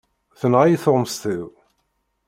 [0.39, 1.47] Tenɣa-yi tuɣmest-iw.